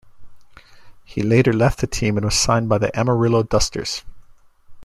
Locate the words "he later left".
1.05-1.77